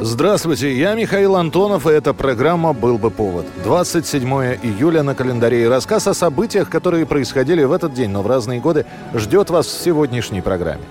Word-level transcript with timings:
Здравствуйте, 0.00 0.76
я 0.76 0.94
Михаил 0.94 1.36
Антонов, 1.36 1.86
и 1.86 1.90
эта 1.90 2.12
программа 2.12 2.74
«Был 2.74 2.98
бы 2.98 3.10
повод». 3.10 3.46
27 3.64 4.28
июля 4.62 5.02
на 5.02 5.14
календаре. 5.14 5.64
И 5.64 5.66
рассказ 5.66 6.06
о 6.06 6.12
событиях, 6.12 6.68
которые 6.68 7.06
происходили 7.06 7.64
в 7.64 7.72
этот 7.72 7.94
день, 7.94 8.10
но 8.10 8.20
в 8.20 8.26
разные 8.26 8.60
годы, 8.60 8.84
ждет 9.14 9.48
вас 9.48 9.66
в 9.66 9.82
сегодняшней 9.82 10.42
программе. 10.42 10.82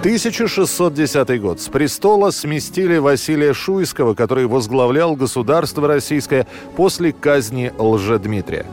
1610 0.00 1.40
год. 1.40 1.58
С 1.58 1.68
престола 1.68 2.30
сместили 2.30 2.98
Василия 2.98 3.54
Шуйского, 3.54 4.12
который 4.12 4.46
возглавлял 4.46 5.16
государство 5.16 5.88
российское 5.88 6.46
после 6.76 7.14
казни 7.14 7.72
Лжедмитрия. 7.78 8.66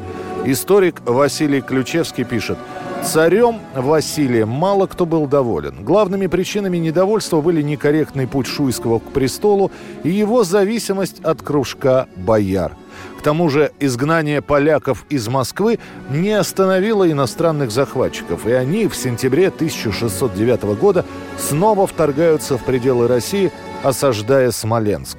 Историк 0.44 1.02
Василий 1.06 1.62
Ключевский 1.62 2.26
пишет– 2.26 2.58
Царем 3.04 3.60
Василием 3.76 4.50
мало 4.50 4.86
кто 4.86 5.06
был 5.06 5.26
доволен. 5.26 5.84
Главными 5.84 6.28
причинами 6.28 6.78
недовольства 6.78 7.42
были 7.42 7.62
некорректный 7.62 8.28
путь 8.28 8.46
Шуйского 8.46 9.00
к 9.00 9.04
престолу 9.12 9.72
и 10.04 10.10
его 10.10 10.44
зависимость 10.44 11.20
от 11.22 11.42
кружка 11.42 12.08
бояр. 12.16 12.78
К 13.18 13.24
тому 13.24 13.50
же 13.50 13.72
изгнание 13.80 14.42
поляков 14.42 15.06
из 15.10 15.28
Москвы 15.28 15.80
не 16.10 16.32
остановило 16.32 17.10
иностранных 17.12 17.72
захватчиков, 17.72 18.46
и 18.46 18.52
они 18.52 18.88
в 18.88 18.96
сентябре 18.96 19.48
1609 19.48 20.64
года 20.80 21.04
снова 21.38 21.88
вторгаются 21.88 22.58
в 22.58 22.64
пределы 22.64 23.08
России, 23.08 23.52
осаждая 23.84 24.52
Смоленск. 24.52 25.18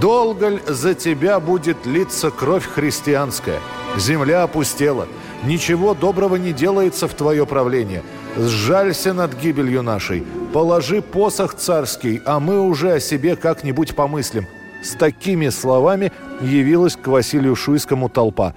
«Долго 0.00 0.50
ль 0.50 0.60
за 0.66 0.94
тебя 0.94 1.40
будет 1.40 1.86
литься 1.86 2.30
кровь 2.30 2.66
христианская? 2.66 3.60
Земля 3.96 4.42
опустела». 4.42 5.06
Ничего 5.44 5.94
доброго 5.94 6.36
не 6.36 6.52
делается 6.52 7.08
в 7.08 7.14
твое 7.14 7.46
правление. 7.46 8.02
Сжалься 8.36 9.14
над 9.14 9.34
гибелью 9.40 9.82
нашей. 9.82 10.22
Положи 10.52 11.00
посох 11.00 11.54
царский, 11.54 12.20
а 12.26 12.40
мы 12.40 12.60
уже 12.60 12.92
о 12.92 13.00
себе 13.00 13.36
как-нибудь 13.36 13.94
помыслим». 13.94 14.46
С 14.82 14.92
такими 14.92 15.50
словами 15.50 16.10
явилась 16.40 16.96
к 16.96 17.06
Василию 17.06 17.54
Шуйскому 17.54 18.08
толпа. 18.08 18.54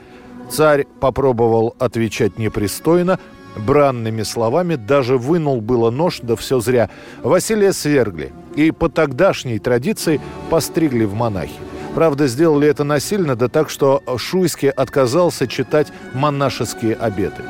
Царь 0.49 0.85
попробовал 0.99 1.75
отвечать 1.79 2.37
непристойно, 2.37 3.19
бранными 3.57 4.23
словами, 4.23 4.75
даже 4.75 5.17
вынул 5.17 5.61
было 5.61 5.89
нож, 5.89 6.19
да 6.21 6.35
все 6.35 6.59
зря. 6.59 6.89
Василия 7.23 7.73
свергли 7.73 8.31
и 8.55 8.71
по 8.71 8.87
тогдашней 8.89 9.59
традиции 9.59 10.21
постригли 10.49 11.05
в 11.05 11.13
монахи. 11.13 11.59
Правда, 11.95 12.27
сделали 12.27 12.67
это 12.67 12.83
насильно, 12.83 13.35
да 13.35 13.47
так, 13.47 13.69
что 13.69 14.01
Шуйский 14.17 14.69
отказался 14.69 15.47
читать 15.47 15.93
монашеские 16.13 16.95
обеты. 16.95 17.43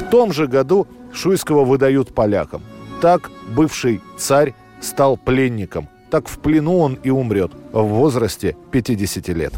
В 0.00 0.10
том 0.10 0.32
же 0.32 0.48
году 0.48 0.88
Шуйского 1.12 1.64
выдают 1.64 2.12
полякам. 2.12 2.62
Так 3.00 3.30
бывший 3.54 4.00
царь 4.16 4.54
стал 4.80 5.16
пленником. 5.16 5.88
Так 6.10 6.28
в 6.28 6.38
плену 6.38 6.78
он 6.78 6.94
и 6.94 7.10
умрет 7.10 7.52
в 7.72 7.82
возрасте 7.82 8.56
50 8.72 9.28
лет. 9.28 9.52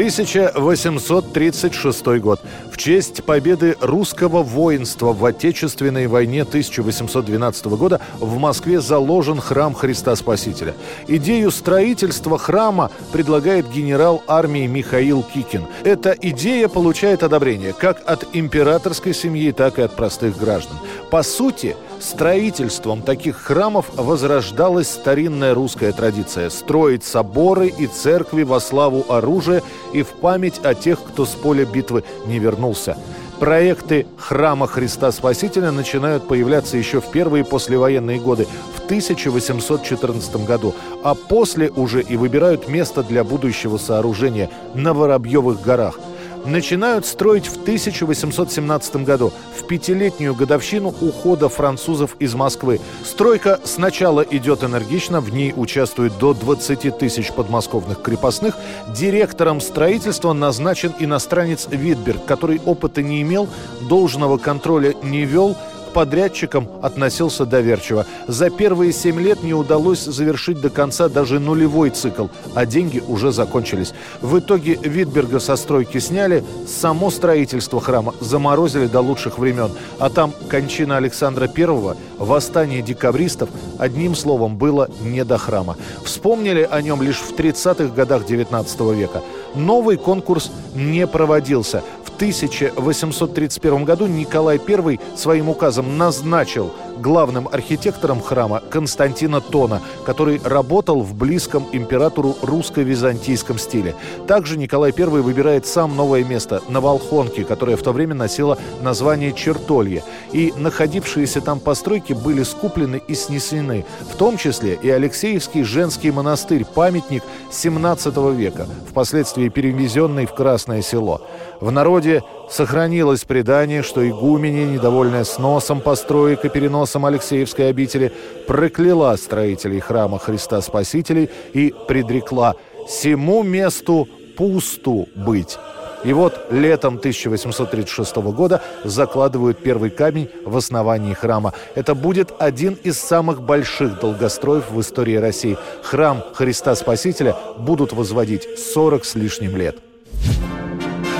1836 0.00 2.06
год. 2.20 2.40
В 2.72 2.78
честь 2.78 3.22
победы 3.24 3.76
русского 3.80 4.42
воинства 4.42 5.12
в 5.12 5.22
Отечественной 5.26 6.06
войне 6.06 6.40
1812 6.42 7.66
года 7.66 8.00
в 8.18 8.38
Москве 8.38 8.80
заложен 8.80 9.40
храм 9.40 9.74
Христа 9.74 10.16
Спасителя. 10.16 10.74
Идею 11.06 11.50
строительства 11.50 12.38
храма 12.38 12.90
предлагает 13.12 13.70
генерал 13.70 14.22
армии 14.26 14.66
Михаил 14.66 15.22
Кикин. 15.22 15.66
Эта 15.84 16.16
идея 16.18 16.68
получает 16.68 17.22
одобрение 17.22 17.74
как 17.74 18.02
от 18.08 18.24
императорской 18.32 19.12
семьи, 19.12 19.52
так 19.52 19.78
и 19.78 19.82
от 19.82 19.94
простых 19.96 20.38
граждан. 20.38 20.78
По 21.10 21.22
сути, 21.22 21.76
Строительством 22.00 23.02
таких 23.02 23.36
храмов 23.36 23.90
возрождалась 23.94 24.88
старинная 24.88 25.52
русская 25.52 25.92
традиция– 25.92 26.48
строить 26.50 27.04
соборы 27.04 27.68
и 27.68 27.86
церкви 27.86 28.42
во 28.42 28.58
славу 28.58 29.04
оружия 29.10 29.62
и 29.92 30.02
в 30.02 30.08
память 30.08 30.60
о 30.64 30.74
тех, 30.74 30.98
кто 30.98 31.26
с 31.26 31.34
поля 31.34 31.66
битвы 31.66 32.02
не 32.26 32.38
вернулся. 32.38 32.96
Проекты 33.38 34.06
храма 34.16 34.66
Христа 34.66 35.12
Спасителя 35.12 35.72
начинают 35.72 36.26
появляться 36.26 36.78
еще 36.78 37.02
в 37.02 37.10
первые 37.10 37.44
послевоенные 37.44 38.18
годы, 38.18 38.46
в 38.74 38.84
1814 38.84 40.36
году, 40.46 40.74
а 41.04 41.14
после 41.14 41.68
уже 41.68 42.00
и 42.00 42.16
выбирают 42.16 42.66
место 42.66 43.02
для 43.02 43.24
будущего 43.24 43.76
сооружения 43.76 44.50
на 44.74 44.94
Воробьевых 44.94 45.60
горах– 45.60 46.00
начинают 46.44 47.06
строить 47.06 47.46
в 47.46 47.62
1817 47.62 48.96
году, 48.96 49.32
в 49.58 49.66
пятилетнюю 49.66 50.34
годовщину 50.34 50.94
ухода 51.00 51.48
французов 51.48 52.16
из 52.18 52.34
Москвы. 52.34 52.80
Стройка 53.04 53.60
сначала 53.64 54.20
идет 54.22 54.64
энергично, 54.64 55.20
в 55.20 55.32
ней 55.32 55.52
участвует 55.56 56.18
до 56.18 56.34
20 56.34 56.98
тысяч 56.98 57.32
подмосковных 57.32 58.02
крепостных. 58.02 58.56
Директором 58.88 59.60
строительства 59.60 60.32
назначен 60.32 60.92
иностранец 60.98 61.68
Витберг, 61.70 62.24
который 62.24 62.60
опыта 62.64 63.02
не 63.02 63.22
имел, 63.22 63.48
должного 63.88 64.38
контроля 64.38 64.94
не 65.02 65.24
вел– 65.24 65.56
подрядчикам 65.92 66.68
относился 66.82 67.44
доверчиво. 67.44 68.06
За 68.26 68.50
первые 68.50 68.92
семь 68.92 69.20
лет 69.20 69.42
не 69.42 69.54
удалось 69.54 70.04
завершить 70.04 70.60
до 70.60 70.70
конца 70.70 71.08
даже 71.08 71.38
нулевой 71.38 71.90
цикл, 71.90 72.26
а 72.54 72.66
деньги 72.66 73.02
уже 73.06 73.32
закончились. 73.32 73.92
В 74.20 74.38
итоге 74.38 74.74
Витберга 74.74 75.40
со 75.40 75.56
стройки 75.56 75.98
сняли, 75.98 76.44
само 76.66 77.10
строительство 77.10 77.80
храма 77.80 78.14
заморозили 78.20 78.86
до 78.86 79.00
лучших 79.00 79.38
времен. 79.38 79.70
А 79.98 80.10
там 80.10 80.32
кончина 80.48 80.96
Александра 80.96 81.48
I, 81.54 81.96
восстание 82.18 82.82
декабристов, 82.82 83.48
одним 83.78 84.14
словом, 84.14 84.56
было 84.56 84.88
не 85.02 85.24
до 85.24 85.38
храма. 85.38 85.76
Вспомнили 86.04 86.68
о 86.70 86.80
нем 86.82 87.02
лишь 87.02 87.18
в 87.18 87.34
30-х 87.34 87.94
годах 87.94 88.26
19 88.26 88.80
века. 88.94 89.22
Новый 89.54 89.96
конкурс 89.96 90.50
не 90.74 91.06
проводился. 91.06 91.82
1831 92.20 93.84
году 93.86 94.06
Николай 94.06 94.58
I 94.58 95.00
своим 95.16 95.48
указом 95.48 95.96
назначил 95.96 96.70
главным 97.00 97.48
архитектором 97.48 98.20
храма 98.20 98.62
Константина 98.70 99.40
Тона, 99.40 99.80
который 100.04 100.40
работал 100.44 101.00
в 101.02 101.14
близком 101.14 101.66
императору 101.72 102.36
русско-византийском 102.42 103.58
стиле. 103.58 103.94
Также 104.26 104.58
Николай 104.58 104.92
I 104.96 105.04
выбирает 105.04 105.66
сам 105.66 105.96
новое 105.96 106.24
место 106.24 106.62
на 106.68 106.80
Волхонке, 106.80 107.44
которое 107.44 107.76
в 107.76 107.82
то 107.82 107.92
время 107.92 108.14
носило 108.14 108.58
название 108.82 109.32
Чертолье. 109.32 110.04
И 110.32 110.52
находившиеся 110.56 111.40
там 111.40 111.60
постройки 111.60 112.12
были 112.12 112.42
скуплены 112.42 113.00
и 113.06 113.14
снесены, 113.14 113.84
в 114.12 114.16
том 114.16 114.36
числе 114.36 114.78
и 114.80 114.90
Алексеевский 114.90 115.62
женский 115.62 116.10
монастырь, 116.10 116.64
памятник 116.64 117.22
17 117.50 118.16
века, 118.36 118.66
впоследствии 118.88 119.48
перевезенный 119.48 120.26
в 120.26 120.34
Красное 120.34 120.82
село. 120.82 121.22
В 121.60 121.70
народе 121.70 122.22
сохранилось 122.50 123.24
предание, 123.24 123.82
что 123.82 124.06
игуменя, 124.06 124.66
недовольная 124.66 125.24
сносом 125.24 125.80
построек 125.80 126.44
и 126.44 126.48
переносом 126.48 127.06
Алексеевской 127.06 127.68
обители, 127.68 128.12
прокляла 128.46 129.16
строителей 129.16 129.80
храма 129.80 130.18
Христа 130.18 130.60
Спасителей 130.60 131.30
и 131.52 131.74
предрекла 131.88 132.56
«Сему 132.88 133.42
месту 133.42 134.08
пусту 134.36 135.08
быть». 135.14 135.58
И 136.02 136.14
вот 136.14 136.46
летом 136.50 136.96
1836 136.96 138.16
года 138.16 138.62
закладывают 138.84 139.58
первый 139.58 139.90
камень 139.90 140.30
в 140.46 140.56
основании 140.56 141.12
храма. 141.12 141.52
Это 141.74 141.94
будет 141.94 142.32
один 142.38 142.78
из 142.82 142.98
самых 142.98 143.42
больших 143.42 144.00
долгостроев 144.00 144.70
в 144.70 144.80
истории 144.80 145.16
России. 145.16 145.58
Храм 145.82 146.24
Христа 146.32 146.74
Спасителя 146.74 147.36
будут 147.58 147.92
возводить 147.92 148.58
40 148.58 149.04
с 149.04 149.14
лишним 149.14 149.56
лет. 149.56 149.76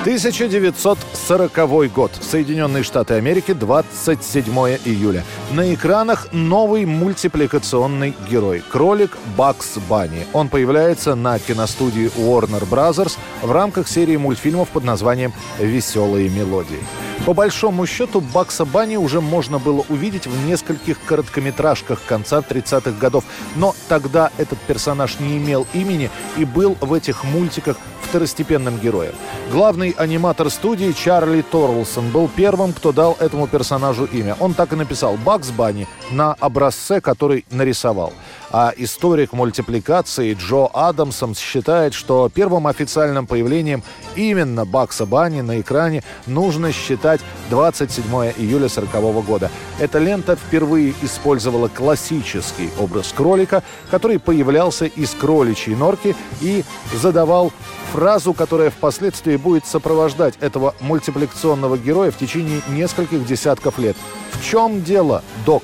1940 0.00 1.92
год. 1.92 2.10
Соединенные 2.22 2.82
Штаты 2.82 3.14
Америки, 3.14 3.52
27 3.52 4.44
июля. 4.86 5.24
На 5.52 5.74
экранах 5.74 6.28
новый 6.32 6.86
мультипликационный 6.86 8.14
герой. 8.30 8.62
Кролик 8.66 9.18
Бакс 9.36 9.76
Банни. 9.90 10.26
Он 10.32 10.48
появляется 10.48 11.14
на 11.16 11.38
киностудии 11.38 12.10
Warner 12.16 12.66
Brothers 12.66 13.18
в 13.42 13.52
рамках 13.52 13.88
серии 13.88 14.16
мультфильмов 14.16 14.70
под 14.70 14.84
названием 14.84 15.34
«Веселые 15.58 16.30
мелодии». 16.30 16.80
По 17.26 17.34
большому 17.34 17.86
счету, 17.86 18.20
Бакса 18.20 18.64
Банни 18.64 18.96
уже 18.96 19.20
можно 19.20 19.58
было 19.58 19.84
увидеть 19.90 20.26
в 20.26 20.46
нескольких 20.46 20.98
короткометражках 21.04 22.02
конца 22.06 22.38
30-х 22.38 22.92
годов, 22.92 23.24
но 23.56 23.74
тогда 23.88 24.30
этот 24.38 24.58
персонаж 24.60 25.20
не 25.20 25.36
имел 25.36 25.66
имени 25.74 26.10
и 26.38 26.46
был 26.46 26.78
в 26.80 26.94
этих 26.94 27.24
мультиках 27.24 27.76
второстепенным 28.02 28.78
героем. 28.78 29.12
Главный 29.52 29.90
аниматор 29.90 30.50
студии 30.50 30.92
Чарли 30.92 31.42
Торлсон 31.42 32.10
был 32.10 32.28
первым, 32.28 32.72
кто 32.72 32.90
дал 32.90 33.16
этому 33.20 33.46
персонажу 33.46 34.06
имя. 34.06 34.36
Он 34.40 34.54
так 34.54 34.72
и 34.72 34.76
написал 34.76 35.16
«Бакс 35.16 35.50
Банни» 35.50 35.86
на 36.10 36.32
образце, 36.34 37.00
который 37.00 37.44
нарисовал. 37.50 38.12
А 38.52 38.72
историк 38.76 39.32
мультипликации 39.32 40.34
Джо 40.34 40.66
Адамсон 40.72 41.34
считает, 41.36 41.94
что 41.94 42.28
первым 42.32 42.66
официальным 42.66 43.26
появлением 43.26 43.82
именно 44.16 44.64
Бакса 44.64 45.06
Банни 45.06 45.40
на 45.40 45.60
экране 45.60 46.02
нужно 46.26 46.72
считать 46.72 47.20
27 47.50 48.04
июля 48.38 48.66
1940 48.66 49.24
года. 49.24 49.50
Эта 49.78 49.98
лента 49.98 50.34
впервые 50.34 50.94
использовала 51.02 51.68
классический 51.68 52.70
образ 52.78 53.12
кролика, 53.16 53.62
который 53.90 54.18
появлялся 54.18 54.86
из 54.86 55.10
кроличьей 55.10 55.76
норки 55.76 56.16
и 56.40 56.64
задавал 56.92 57.52
фразу, 57.92 58.34
которая 58.34 58.70
впоследствии 58.70 59.36
будет 59.36 59.64
сопровождать 59.64 60.34
этого 60.40 60.74
мультипликационного 60.80 61.78
героя 61.78 62.10
в 62.10 62.18
течение 62.18 62.62
нескольких 62.68 63.24
десятков 63.26 63.78
лет. 63.78 63.96
В 64.32 64.44
чем 64.44 64.82
дело, 64.82 65.22
док? 65.46 65.62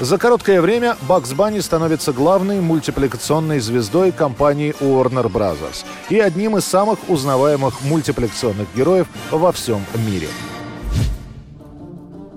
За 0.00 0.18
короткое 0.18 0.60
время 0.60 0.96
Бакс 1.08 1.32
Банни 1.32 1.60
становится 1.60 2.12
главной 2.12 2.60
мультипликационной 2.60 3.60
звездой 3.60 4.10
компании 4.10 4.74
Warner 4.80 5.30
Bros. 5.30 5.84
и 6.10 6.18
одним 6.18 6.56
из 6.56 6.64
самых 6.64 6.98
узнаваемых 7.08 7.82
мультипликационных 7.84 8.66
героев 8.74 9.06
во 9.30 9.52
всем 9.52 9.80
мире. 10.06 10.28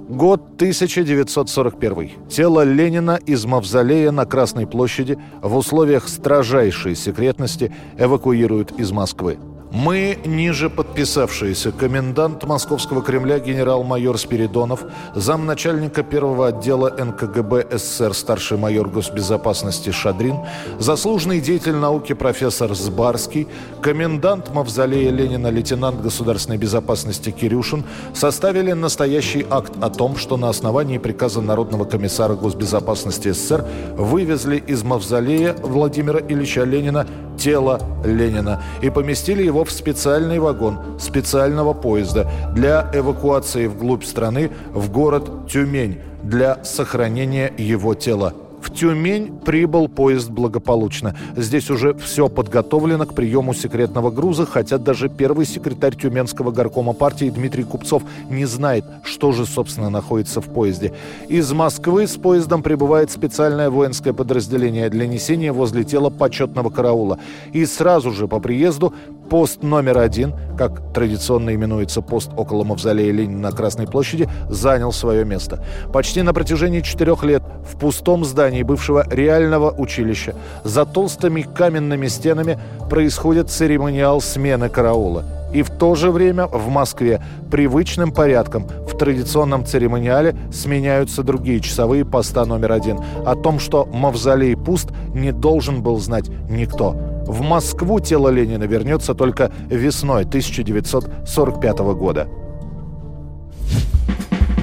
Год 0.08 0.42
1941. 0.58 2.30
Тело 2.30 2.62
Ленина 2.62 3.20
из 3.26 3.46
мавзолея 3.46 4.12
на 4.12 4.28
Красной 4.28 4.68
площади 4.68 5.18
в 5.42 5.58
условиях 5.58 6.08
строжайшей 6.08 6.96
секретности 6.96 7.74
эвакуируют 7.98 8.72
из 8.80 8.92
Москвы. 8.92 9.40
Мы, 9.76 10.18
ниже 10.24 10.70
подписавшиеся, 10.70 11.74
комендант 11.74 12.46
Московского 12.46 13.02
Кремля 13.02 13.40
генерал-майор 13.40 14.18
Спиридонов, 14.18 14.86
замначальника 15.16 16.02
первого 16.02 16.48
отдела 16.48 16.90
НКГБ 16.98 17.68
СССР 17.78 18.14
старший 18.14 18.58
майор 18.58 18.88
госбезопасности 18.88 19.90
Шадрин, 19.92 20.38
заслуженный 20.80 21.42
деятель 21.42 21.76
науки 21.76 22.14
профессор 22.14 22.74
Сбарский, 22.74 23.50
комендант 23.82 24.50
Мавзолея 24.54 25.12
Ленина 25.12 25.50
лейтенант 25.50 26.02
государственной 26.02 26.58
безопасности 26.58 27.32
Кирюшин 27.32 27.84
составили 28.14 28.72
настоящий 28.72 29.46
акт 29.50 29.74
о 29.82 29.90
том, 29.90 30.16
что 30.16 30.38
на 30.38 30.48
основании 30.48 31.00
приказа 31.00 31.42
Народного 31.42 31.84
комиссара 31.84 32.36
госбезопасности 32.36 33.34
СССР 33.34 33.66
вывезли 33.98 34.56
из 34.56 34.84
Мавзолея 34.84 35.54
Владимира 35.62 36.22
Ильича 36.22 36.64
Ленина 36.64 37.06
тело 37.38 37.82
Ленина 38.04 38.62
и 38.82 38.90
поместили 38.90 39.44
его 39.44 39.64
в 39.66 39.72
специальный 39.72 40.40
вагон 40.40 41.00
специального 41.00 41.74
поезда 41.74 42.30
для 42.54 42.90
эвакуации 42.94 43.68
вглубь 43.68 44.04
страны 44.04 44.52
в 44.74 44.92
город 44.92 45.50
Тюмень 45.50 46.00
для 46.24 46.64
сохранения 46.64 47.54
его 47.58 47.94
тела. 47.94 48.34
В 48.66 48.74
Тюмень 48.74 49.32
прибыл 49.46 49.88
поезд 49.88 50.32
благополучно. 50.32 51.16
Здесь 51.36 51.70
уже 51.70 51.94
все 51.94 52.30
подготовлено 52.30 53.06
к 53.06 53.14
приему 53.14 53.54
секретного 53.54 54.10
груза, 54.10 54.48
хотя 54.48 54.80
даже 54.80 55.08
первый 55.08 55.46
секретарь 55.46 55.96
Тюменского 55.96 56.50
горкома 56.50 56.94
партии 56.94 57.30
Дмитрий 57.30 57.64
Купцов 57.64 58.02
не 58.28 58.46
знает, 58.46 58.84
что 59.04 59.34
же, 59.34 59.46
собственно, 59.46 59.92
находится 59.92 60.42
в 60.42 60.46
поезде. 60.46 60.94
Из 61.30 61.52
Москвы 61.52 62.08
с 62.08 62.16
поездом 62.18 62.64
прибывает 62.64 63.12
специальное 63.12 63.70
воинское 63.70 64.14
подразделение 64.14 64.90
для 64.90 65.06
несения 65.06 65.54
возле 65.54 65.84
тела 65.84 66.10
почетного 66.10 66.72
караула. 66.72 67.20
И 67.54 67.68
сразу 67.68 68.12
же 68.12 68.28
по 68.28 68.40
приезду 68.40 68.96
Пост 69.30 69.64
номер 69.64 69.98
один, 69.98 70.36
как 70.56 70.94
традиционно 70.94 71.56
именуется 71.56 72.02
пост 72.02 72.30
около 72.38 72.64
мавзолея 72.64 73.12
Ленина 73.12 73.50
на 73.50 73.52
Красной 73.52 73.88
площади, 73.88 74.30
занял 74.50 74.92
свое 74.92 75.26
место. 75.26 75.66
Почти 75.92 76.22
на 76.22 76.32
протяжении 76.34 76.82
четырех 76.82 77.24
лет 77.24 77.42
в 77.68 77.78
пустом 77.80 78.24
здании 78.24 78.55
бывшего 78.64 79.06
реального 79.10 79.72
училища 79.72 80.36
за 80.64 80.86
толстыми 80.86 81.42
каменными 81.42 82.08
стенами 82.08 82.60
происходит 82.90 83.50
церемониал 83.50 84.22
смены 84.22 84.70
караула. 84.70 85.24
И 85.54 85.62
в 85.62 85.70
то 85.70 85.96
же 85.96 86.12
время 86.12 86.48
в 86.48 86.68
Москве 86.68 87.22
привычным 87.50 88.12
порядком 88.12 88.68
в 88.68 88.98
традиционном 88.98 89.66
церемониале 89.66 90.36
сменяются 90.52 91.24
другие 91.24 91.62
часовые 91.62 92.04
поста 92.04 92.46
номер 92.46 92.74
один. 92.74 93.00
О 93.26 93.36
том, 93.36 93.60
что 93.60 93.86
мавзолей 93.86 94.58
пуст, 94.58 94.90
не 95.14 95.32
должен 95.32 95.82
был 95.82 95.98
знать 96.00 96.30
никто. 96.50 96.92
В 97.26 97.42
Москву 97.42 98.00
тело 98.02 98.30
Ленина 98.30 98.66
вернется 98.66 99.14
только 99.14 99.52
весной 99.70 100.24
1945 100.24 101.78
года. 101.96 102.28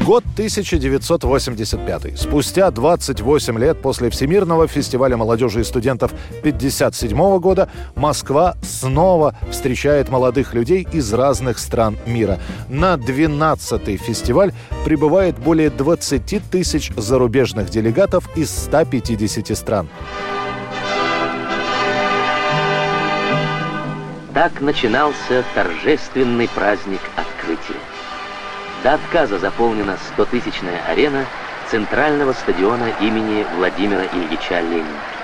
Год 0.05 0.25
1985. 0.35 2.19
Спустя 2.19 2.73
28 2.73 3.59
лет 3.59 3.81
после 3.81 4.11
Всемирного 4.11 4.67
фестиваля 4.67 5.17
молодежи 5.17 5.61
и 5.61 5.65
студентов 5.65 6.13
57 6.43 7.39
года 7.39 7.71
Москва 7.95 8.57
снова 8.63 9.37
встречает 9.49 10.09
молодых 10.09 10.55
людей 10.55 10.89
из 10.93 11.13
разных 11.13 11.59
стран 11.59 11.99
мира. 12.05 12.41
На 12.69 12.95
12-й 12.95 13.97
фестиваль 13.97 14.53
прибывает 14.85 15.39
более 15.39 15.71
20 15.71 16.51
тысяч 16.51 16.91
зарубежных 16.97 17.71
делегатов 17.71 18.29
из 18.37 18.51
150 18.51 19.57
стран. 19.57 19.89
Так 24.35 24.61
начинался 24.61 25.45
торжественный 25.55 26.49
праздник 26.49 27.01
открытия. 27.15 27.92
До 28.83 28.95
отказа 28.95 29.39
заполнена 29.39 29.97
100-тысячная 30.17 30.85
арена 30.89 31.25
центрального 31.71 32.33
стадиона 32.33 32.89
имени 33.01 33.47
Владимира 33.57 34.05
Ильича 34.07 34.61
Ленина. 34.61 35.22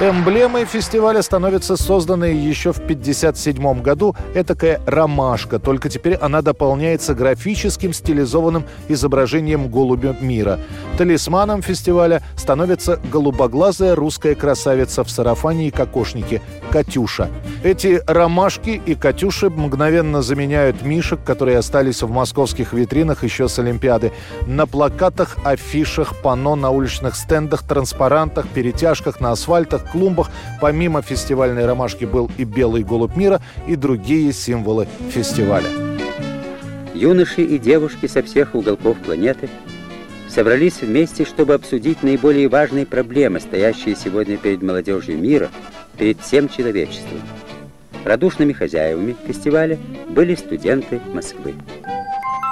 Эмблемой 0.00 0.64
фестиваля 0.64 1.22
становится 1.22 1.76
созданная 1.76 2.30
еще 2.30 2.72
в 2.72 2.78
1957 2.78 3.82
году 3.82 4.14
этакая 4.32 4.80
ромашка, 4.86 5.58
только 5.58 5.88
теперь 5.88 6.14
она 6.14 6.40
дополняется 6.40 7.14
графическим 7.14 7.92
стилизованным 7.92 8.64
изображением 8.86 9.68
голубя 9.68 10.14
мира. 10.20 10.60
Талисманом 10.98 11.62
фестиваля 11.62 12.22
становится 12.36 13.00
голубоглазая 13.10 13.96
русская 13.96 14.36
красавица 14.36 15.02
в 15.02 15.10
сарафане 15.10 15.66
и 15.66 15.72
кокошнике 15.72 16.42
Катюша. 16.70 17.28
Эти 17.64 18.00
ромашки 18.06 18.80
и 18.86 18.94
Катюши 18.94 19.50
мгновенно 19.50 20.22
заменяют 20.22 20.82
мишек, 20.82 21.24
которые 21.24 21.58
остались 21.58 22.02
в 22.02 22.10
московских 22.10 22.72
витринах 22.72 23.24
еще 23.24 23.48
с 23.48 23.58
Олимпиады. 23.58 24.12
На 24.46 24.66
плакатах, 24.66 25.38
афишах, 25.42 26.14
панно, 26.22 26.54
на 26.54 26.70
уличных 26.70 27.16
стендах, 27.16 27.64
транспарантах, 27.64 28.46
перетяжках, 28.46 29.18
на 29.18 29.32
асфальтах, 29.32 29.87
клумбах. 29.90 30.30
Помимо 30.60 31.02
фестивальной 31.02 31.66
ромашки 31.66 32.04
был 32.04 32.30
и 32.38 32.44
белый 32.44 32.82
голубь 32.82 33.16
мира, 33.16 33.40
и 33.66 33.76
другие 33.76 34.32
символы 34.32 34.86
фестиваля. 35.10 35.68
Юноши 36.94 37.42
и 37.42 37.58
девушки 37.58 38.06
со 38.06 38.22
всех 38.22 38.54
уголков 38.54 38.96
планеты 38.98 39.48
собрались 40.28 40.80
вместе, 40.80 41.24
чтобы 41.24 41.54
обсудить 41.54 42.02
наиболее 42.02 42.48
важные 42.48 42.86
проблемы, 42.86 43.40
стоящие 43.40 43.94
сегодня 43.96 44.36
перед 44.36 44.62
молодежью 44.62 45.18
мира, 45.18 45.48
перед 45.96 46.20
всем 46.20 46.48
человечеством. 46.48 47.20
Радушными 48.04 48.52
хозяевами 48.52 49.16
фестиваля 49.26 49.78
были 50.08 50.34
студенты 50.34 51.00
Москвы. 51.12 51.54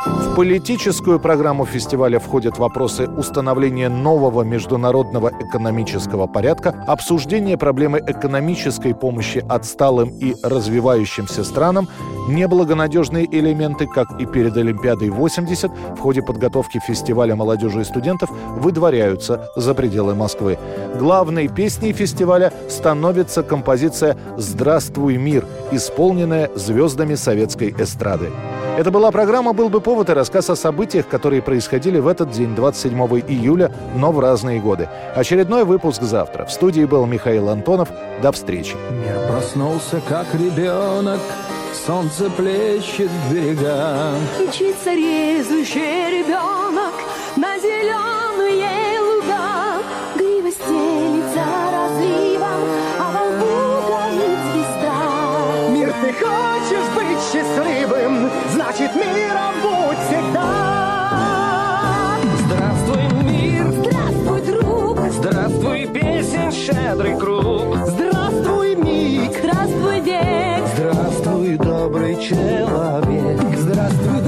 В 0.07 0.37
политическую 0.37 1.19
программу 1.19 1.67
фестиваля 1.67 2.21
входят 2.21 2.59
вопросы 2.59 3.09
установления 3.09 3.89
нового 3.89 4.43
международного 4.43 5.33
экономического 5.41 6.29
порядка, 6.29 6.85
обсуждение 6.87 7.57
проблемы 7.57 8.01
экономической 8.07 8.95
помощи 8.95 9.45
отсталым 9.49 10.11
и 10.21 10.37
развивающимся 10.45 11.43
странам, 11.43 11.89
неблагонадежные 12.29 13.27
элементы, 13.27 13.89
как 13.89 14.21
и 14.21 14.27
перед 14.27 14.57
Олимпиадой 14.57 15.11
80, 15.11 15.73
в 15.97 15.99
ходе 15.99 16.23
подготовки 16.23 16.79
фестиваля 16.87 17.35
молодежи 17.35 17.81
и 17.81 17.85
студентов 17.85 18.31
выдворяются 18.59 19.51
за 19.57 19.75
пределы 19.75 20.15
Москвы. 20.15 20.57
Главной 21.01 21.49
песней 21.49 21.93
фестиваля 21.93 22.53
становится 22.69 23.43
композиция 23.43 24.17
«Здравствуй, 24.37 25.17
мир», 25.17 25.45
исполненная 25.73 26.49
звездами 26.55 27.17
советской 27.17 27.75
эстрады. 27.77 28.31
Это 28.77 28.91
была 28.91 29.11
программа 29.11 29.55
«Был 29.55 29.71
бы 29.71 29.81
повод» 29.81 30.11
и 30.11 30.13
рассказ 30.13 30.51
о 30.51 30.57
событиях, 30.57 31.09
которые 31.09 31.41
происходили 31.41 31.99
в 31.99 32.07
этот 32.07 32.31
день, 32.31 32.55
27 32.55 32.99
июля, 33.27 33.73
но 33.95 34.13
в 34.13 34.21
разные 34.21 34.61
годы. 34.61 34.87
Очередной 35.15 35.65
выпуск 35.65 36.03
завтра. 36.03 36.45
В 36.45 36.53
студии 36.53 36.85
был 36.85 37.07
Михаил 37.07 37.49
Антонов. 37.49 37.89
До 38.21 38.33
встречи. 38.33 38.77
Мир 38.91 39.19
проснулся, 39.31 40.03
как 40.07 40.27
ребенок, 40.35 41.21
Солнце 41.87 42.29
плещет 42.29 43.09
в 43.09 43.33
берега. 43.33 44.13
Мчится 44.47 44.93
резвый 44.93 45.65
ребенок 45.65 46.93
на 47.37 47.59
зеленые 47.59 48.26
Здравствуй, 66.27 66.51
песен 66.51 66.53
щедрый 66.53 67.19
круг! 67.19 67.77
Здравствуй, 67.87 68.75
миг! 68.75 69.33
Здравствуй, 69.39 70.01
век! 70.01 70.65
Здравствуй, 70.77 71.57
добрый 71.57 72.15
человек! 72.21 73.41
Здравствуй, 73.57 74.21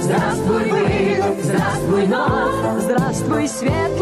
Здравствуй, 0.00 0.70
быль! 0.70 1.22
Здравствуй, 1.42 2.06
ночь! 2.06 2.80
Здравствуй, 2.80 3.48
светлая! 3.48 3.93